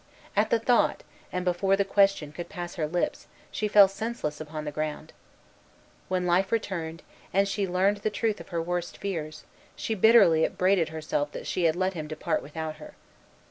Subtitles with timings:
[0.35, 4.65] At the thought, and before the question could pass her lips, she fell senseless upon
[4.65, 5.13] the ground.
[6.07, 9.43] When life returned, and she learned the truth of her worst fears,
[9.75, 12.95] she bitterly upbraided herself that she had let him depart without her.